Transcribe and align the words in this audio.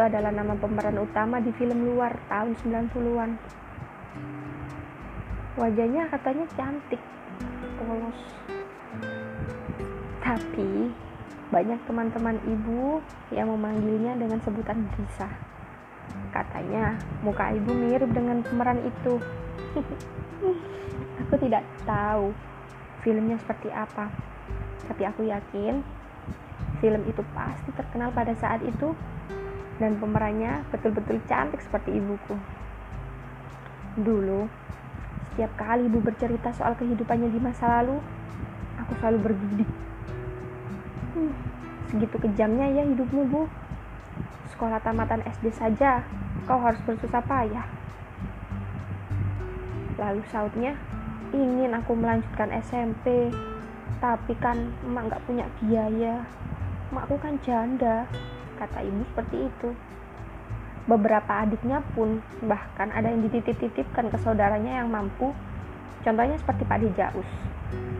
itu 0.00 0.08
adalah 0.08 0.32
nama 0.32 0.56
pemeran 0.56 0.96
utama 0.96 1.44
di 1.44 1.52
film 1.60 1.92
luar 1.92 2.16
tahun 2.32 2.56
90-an. 2.64 3.30
Wajahnya 5.60 6.08
katanya 6.08 6.46
cantik, 6.56 7.02
polos. 7.76 8.20
Tapi 10.24 10.88
banyak 11.52 11.80
teman-teman 11.84 12.40
ibu 12.48 13.04
yang 13.28 13.52
memanggilnya 13.52 14.16
dengan 14.16 14.40
sebutan 14.40 14.88
Brisa. 14.88 15.28
Katanya 16.32 16.96
muka 17.20 17.52
ibu 17.52 17.76
mirip 17.76 18.08
dengan 18.16 18.40
pemeran 18.40 18.80
itu. 18.88 19.20
aku 21.20 21.34
tidak 21.44 21.60
tahu 21.84 22.32
filmnya 23.04 23.36
seperti 23.36 23.68
apa, 23.68 24.08
tapi 24.88 25.02
aku 25.04 25.28
yakin 25.28 25.84
film 26.80 27.04
itu 27.06 27.22
pasti 27.36 27.70
terkenal 27.76 28.10
pada 28.10 28.34
saat 28.36 28.64
itu 28.64 28.96
dan 29.80 29.96
pemerannya 29.96 30.64
betul-betul 30.68 31.20
cantik 31.28 31.60
seperti 31.60 31.96
ibuku. 31.96 32.36
Dulu, 34.00 34.48
setiap 35.32 35.52
kali 35.56 35.88
ibu 35.88 36.00
bercerita 36.04 36.52
soal 36.52 36.76
kehidupannya 36.76 37.32
di 37.32 37.40
masa 37.40 37.80
lalu, 37.80 37.96
aku 38.80 38.92
selalu 39.00 39.18
bergidik 39.30 39.70
Hmm, 41.10 41.34
segitu 41.90 42.16
kejamnya 42.22 42.70
ya 42.70 42.86
hidupmu, 42.86 43.26
Bu. 43.26 43.42
Sekolah 44.54 44.78
tamatan 44.78 45.26
SD 45.26 45.50
saja, 45.50 46.06
kau 46.46 46.62
harus 46.62 46.78
bersusah 46.86 47.18
payah. 47.26 47.66
Lalu 49.98 50.22
sautnya, 50.30 50.78
ingin 51.34 51.74
aku 51.74 51.98
melanjutkan 51.98 52.54
SMP, 52.62 53.34
tapi 53.98 54.32
kan 54.38 54.70
emak 54.86 55.10
nggak 55.10 55.24
punya 55.26 55.46
biaya. 55.58 56.22
Emakku 56.90 57.16
kan 57.22 57.38
janda, 57.46 58.06
kata 58.58 58.82
ibu 58.82 59.06
seperti 59.14 59.46
itu. 59.46 59.70
Beberapa 60.90 61.46
adiknya 61.46 61.86
pun 61.94 62.18
bahkan 62.42 62.90
ada 62.90 63.06
yang 63.06 63.22
dititip-titipkan 63.30 64.10
ke 64.10 64.18
saudaranya 64.18 64.82
yang 64.82 64.90
mampu. 64.90 65.30
Contohnya 66.02 66.34
seperti 66.40 66.66
Pak 66.66 66.80
Dejaus, 66.82 67.30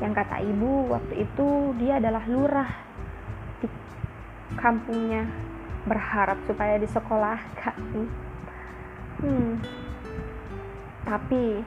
yang 0.00 0.16
kata 0.16 0.40
ibu 0.40 0.88
waktu 0.88 1.28
itu 1.28 1.76
dia 1.76 1.98
adalah 2.00 2.24
lurah 2.30 2.70
kampungnya 4.56 5.28
berharap 5.84 6.40
supaya 6.48 6.80
disekolahkan. 6.80 7.76
Hmm. 9.20 9.60
Tapi 11.04 11.62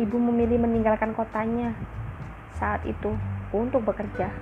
ibu 0.00 0.16
memilih 0.16 0.62
meninggalkan 0.62 1.12
kotanya 1.12 1.76
saat 2.56 2.82
itu 2.88 3.12
untuk 3.52 3.84
bekerja. 3.84 4.32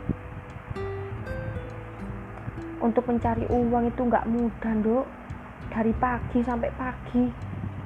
Untuk 2.81 3.05
mencari 3.07 3.45
uang 3.47 3.93
itu 3.93 4.01
nggak 4.01 4.29
mudah, 4.29 4.75
dok. 4.81 5.07
Dari 5.71 5.93
pagi 5.95 6.41
sampai 6.41 6.71
pagi, 6.75 7.25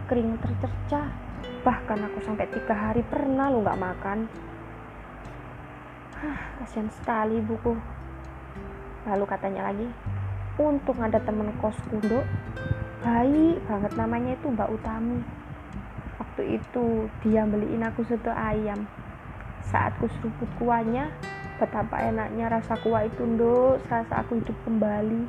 keringat 0.06 0.40
tercercah. 0.40 1.08
Bahkan 1.66 1.98
aku 2.08 2.18
sampai 2.24 2.46
tiga 2.48 2.72
hari 2.72 3.02
pernah 3.04 3.52
lo 3.52 3.60
nggak 3.60 3.82
makan. 3.82 4.18
Hah, 6.16 6.38
kasihan 6.62 6.88
sekali 6.88 7.42
buku 7.42 7.76
lalu 9.04 9.24
katanya 9.28 9.68
lagi 9.68 9.88
untung 10.56 10.96
ada 11.00 11.20
temen 11.20 11.52
kos 11.60 11.76
kundo 11.92 12.24
baik 13.04 13.60
banget 13.68 13.92
namanya 14.00 14.32
itu 14.32 14.46
Mbak 14.48 14.70
Utami 14.80 15.20
waktu 16.16 16.42
itu 16.56 16.84
dia 17.20 17.44
beliin 17.44 17.84
aku 17.84 18.00
soto 18.08 18.32
ayam 18.32 18.88
saat 19.68 19.92
ku 20.00 20.08
seruput 20.08 20.48
kuahnya 20.56 21.12
betapa 21.64 21.96
enaknya 22.04 22.52
rasa 22.52 22.76
kuah 22.84 23.08
itu 23.08 23.24
nduk. 23.24 23.80
Serasa 23.89 24.20
aku 24.20 24.36
hidup 24.36 24.52
kembali. 24.68 25.24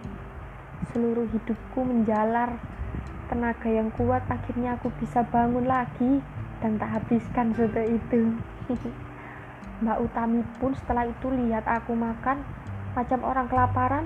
Seluruh 0.91 1.23
hidupku 1.31 1.87
menjalar. 1.87 2.59
Tenaga 3.31 3.71
yang 3.71 3.89
kuat 3.95 4.21
akhirnya 4.27 4.75
aku 4.75 4.91
bisa 4.99 5.23
bangun 5.31 5.65
lagi 5.65 6.19
dan 6.59 6.75
tak 6.75 6.99
habiskan 6.99 7.55
soto 7.55 7.79
itu. 7.79 8.35
Mbak 9.81 9.97
Utami 10.03 10.43
pun 10.59 10.75
setelah 10.75 11.07
itu 11.07 11.27
lihat 11.31 11.63
aku 11.63 11.95
makan 11.95 12.43
macam 12.93 13.19
orang 13.23 13.47
kelaparan. 13.47 14.05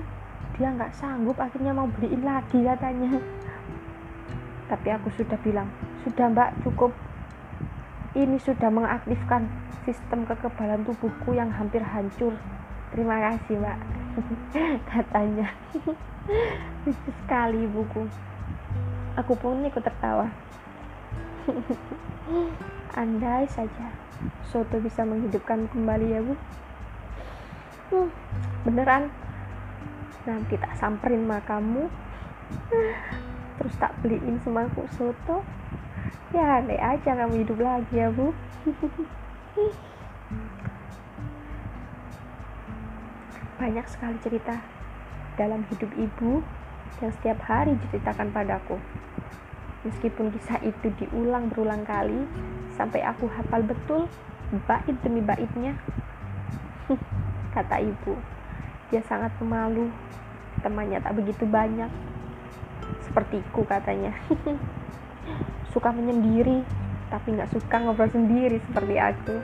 Dia 0.54 0.70
nggak 0.70 0.94
sanggup 0.94 1.36
akhirnya 1.36 1.74
mau 1.74 1.90
beliin 1.90 2.22
lagi 2.22 2.62
katanya. 2.62 3.10
Tapi 4.70 4.88
aku 4.94 5.10
sudah 5.18 5.36
bilang 5.42 5.66
sudah 6.00 6.32
mbak 6.32 6.56
cukup 6.64 6.96
ini 8.18 8.42
sudah 8.42 8.66
mengaktifkan 8.74 9.46
sistem 9.86 10.26
kekebalan 10.26 10.82
tubuhku 10.82 11.30
yang 11.30 11.46
hampir 11.54 11.78
hancur. 11.78 12.34
Terima 12.90 13.22
kasih 13.22 13.62
mbak. 13.62 13.78
Katanya. 14.90 15.54
Lucu 16.86 17.10
sekali 17.22 17.70
buku. 17.70 18.10
Aku 19.14 19.38
pun 19.38 19.62
ikut 19.62 19.82
tertawa. 19.82 20.26
Andai 23.00 23.46
saja 23.46 23.94
soto 24.50 24.82
bisa 24.82 25.06
menghidupkan 25.06 25.70
kembali 25.70 26.06
ya 26.10 26.20
bu. 26.26 26.34
Hmm, 27.94 28.10
beneran? 28.66 29.06
Nanti 30.26 30.58
tak 30.58 30.74
samperin 30.74 31.30
makamu. 31.30 31.86
Terus 33.62 33.74
tak 33.78 33.94
beliin 34.02 34.42
semangkuk 34.42 34.90
soto 34.98 35.46
ya 36.30 36.62
aneh 36.62 36.78
aja 36.78 37.10
kamu 37.16 37.42
hidup 37.42 37.58
lagi 37.58 37.94
ya 37.94 38.08
bu 38.10 38.30
banyak 43.60 43.86
sekali 43.90 44.16
cerita 44.24 44.56
dalam 45.36 45.66
hidup 45.68 45.90
ibu 45.96 46.40
yang 47.04 47.12
setiap 47.20 47.38
hari 47.44 47.76
diceritakan 47.76 48.32
padaku 48.32 48.76
meskipun 49.84 50.32
kisah 50.36 50.60
itu 50.62 50.92
diulang 51.00 51.50
berulang 51.50 51.82
kali 51.84 52.28
sampai 52.76 53.02
aku 53.02 53.28
hafal 53.32 53.64
betul 53.64 54.08
bait 54.66 54.96
demi 55.02 55.22
baitnya 55.22 55.78
kata 57.54 57.82
ibu. 57.82 58.14
Dia 58.90 59.02
sangat 59.06 59.30
pemalu, 59.38 59.90
temannya 60.62 60.98
tak 61.02 61.14
begitu 61.18 61.46
banyak. 61.46 61.90
Sepertiku 63.06 63.62
katanya. 63.66 64.14
suka 65.70 65.90
menyendiri, 65.94 66.62
tapi 67.10 67.34
nggak 67.34 67.50
suka 67.50 67.76
ngobrol 67.82 68.10
sendiri 68.10 68.58
seperti 68.70 68.94
aku. 68.98 69.36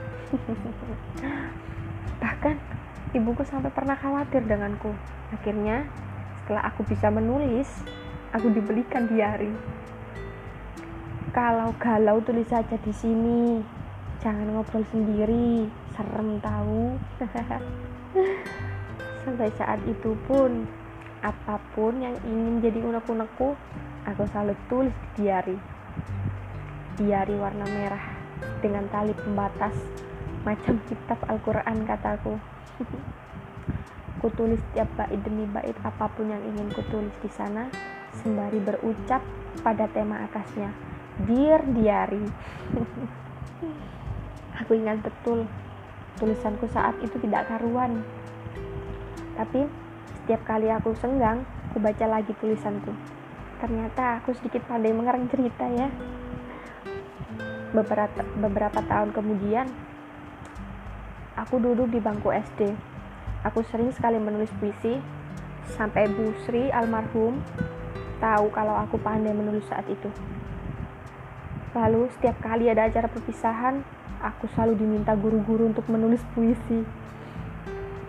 Bahkan 2.23 2.55
ibuku 3.15 3.43
sampai 3.47 3.71
pernah 3.71 3.95
khawatir 3.95 4.43
denganku. 4.43 4.91
Akhirnya, 5.31 5.87
setelah 6.43 6.63
aku 6.67 6.87
bisa 6.87 7.11
menulis, 7.11 7.67
aku 8.31 8.51
dibelikan 8.51 9.07
diari. 9.07 9.51
Kalau 11.35 11.75
galau 11.77 12.23
tulis 12.23 12.47
saja 12.47 12.79
di 12.79 12.93
sini. 12.95 13.61
Jangan 14.17 14.49
ngobrol 14.49 14.81
sendiri, 14.89 15.69
serem 15.93 16.41
tahu. 16.41 16.97
Sampai 19.21 19.53
saat 19.53 19.77
itu 19.85 20.17
pun, 20.25 20.65
apa 21.21 21.61
pun 21.77 22.01
yang 22.01 22.17
ingin 22.25 22.65
jadi 22.65 22.79
unek-unekku, 22.81 23.53
aku 24.07 24.23
selalu 24.31 24.55
tulis 24.71 24.95
di 25.19 25.27
diari. 25.27 25.57
Diari 26.97 27.35
warna 27.35 27.67
merah 27.67 28.05
dengan 28.63 28.87
tali 28.87 29.11
pembatas 29.11 29.75
macam 30.47 30.79
kitab 30.87 31.19
Al-Quran 31.27 31.83
kataku. 31.83 32.39
ku 34.23 34.33
tulis 34.33 34.57
tiap 34.73 34.89
bait 34.97 35.19
demi 35.21 35.45
bait 35.45 35.77
apa 35.85 36.09
pun 36.09 36.25
yang 36.25 36.41
ingin 36.41 36.73
ku 36.73 36.81
tulis 36.89 37.13
di 37.21 37.29
sana 37.29 37.69
sembari 38.17 38.57
berucap 38.63 39.21
pada 39.61 39.85
tema 39.91 40.23
atasnya. 40.25 40.71
Dear 41.27 41.61
Diary. 41.67 42.25
aku 44.63 44.71
ingat 44.73 45.03
betul 45.05 45.45
tulisanku 46.17 46.65
saat 46.71 46.97
itu 47.03 47.19
tidak 47.21 47.45
karuan. 47.45 48.01
Tapi 49.37 49.69
setiap 50.17 50.41
kali 50.49 50.73
aku 50.73 50.97
senggang, 50.97 51.45
aku 51.69 51.77
baca 51.77 52.05
lagi 52.09 52.33
tulisanku. 52.41 53.16
Ternyata 53.57 54.21
aku 54.21 54.37
sedikit 54.37 54.61
pandai 54.69 54.93
mengarang 54.93 55.25
cerita 55.33 55.65
ya. 55.65 55.89
Beberapa, 57.73 58.21
beberapa 58.37 58.79
tahun 58.85 59.11
kemudian, 59.11 59.65
aku 61.33 61.57
duduk 61.57 61.89
di 61.89 61.97
bangku 61.97 62.29
SD. 62.29 62.73
Aku 63.45 63.65
sering 63.65 63.89
sekali 63.93 64.21
menulis 64.21 64.49
puisi, 64.61 65.01
sampai 65.73 66.07
Bu 66.09 66.31
Sri 66.45 66.69
almarhum 66.71 67.41
tahu 68.17 68.49
kalau 68.53 68.77
aku 68.77 68.97
pandai 69.01 69.33
menulis 69.33 69.65
saat 69.67 69.85
itu. 69.89 70.09
Lalu 71.77 72.09
setiap 72.17 72.37
kali 72.41 72.71
ada 72.71 72.89
acara 72.89 73.05
perpisahan, 73.05 73.85
aku 74.21 74.49
selalu 74.53 74.81
diminta 74.81 75.13
guru-guru 75.13 75.69
untuk 75.69 75.85
menulis 75.89 76.21
puisi. 76.33 76.81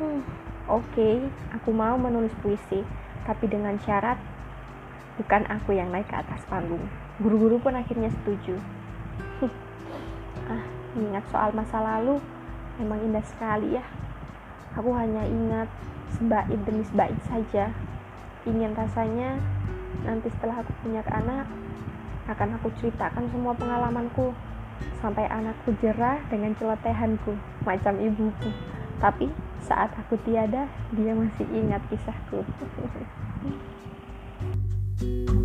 Hmm, 0.01 0.21
Oke, 0.69 0.93
okay, 0.93 1.15
aku 1.53 1.73
mau 1.73 1.97
menulis 1.97 2.33
puisi, 2.45 2.85
tapi 3.25 3.49
dengan 3.49 3.77
syarat 3.85 4.17
bukan 5.19 5.43
aku 5.51 5.75
yang 5.75 5.91
naik 5.91 6.07
ke 6.07 6.17
atas 6.17 6.47
panggung. 6.47 6.83
Guru-guru 7.19 7.59
pun 7.59 7.75
akhirnya 7.75 8.09
setuju. 8.23 8.55
ah, 10.49 10.65
ingat 10.95 11.27
soal 11.29 11.51
masa 11.53 11.83
lalu, 11.83 12.23
memang 12.79 13.03
indah 13.03 13.25
sekali 13.27 13.77
ya. 13.77 13.85
Aku 14.79 14.95
hanya 14.95 15.27
ingat 15.27 15.69
sebait 16.15 16.47
demi 16.63 16.87
sebait 16.87 17.19
saja. 17.27 17.75
Ingin 18.47 18.73
rasanya 18.73 19.37
nanti 20.07 20.31
setelah 20.31 20.63
aku 20.63 20.73
punya 20.87 21.03
anak 21.11 21.51
akan 22.29 22.61
aku 22.61 22.69
ceritakan 22.79 23.25
semua 23.33 23.57
pengalamanku 23.57 24.37
sampai 25.01 25.27
anakku 25.27 25.75
jerah 25.81 26.21
dengan 26.29 26.55
celotehanku 26.55 27.35
macam 27.65 27.97
ibuku 27.99 28.51
tapi 28.99 29.31
saat 29.63 29.91
aku 29.97 30.19
tiada 30.23 30.69
dia 30.93 31.13
masih 31.17 31.47
ingat 31.51 31.83
kisahku 31.89 32.45
you 35.01 35.38